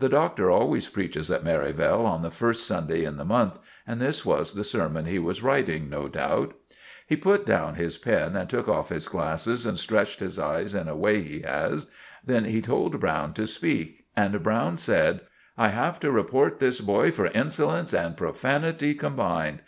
[0.00, 4.22] The Doctor always preaches at Merivale on the first Sunday in the month, and this
[4.22, 6.52] was the sermon he was writing, no doubt.
[7.06, 10.88] He put down his pen and took off his glasses and stretched his eyes in
[10.88, 11.86] a way he has;
[12.22, 14.04] then he told Browne to speak.
[14.14, 15.20] And Browne said—
[15.56, 19.60] "I have to report this boy for insolence and profanity combined.